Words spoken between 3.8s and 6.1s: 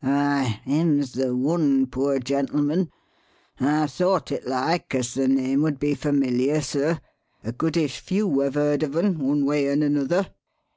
thought it like as the name would be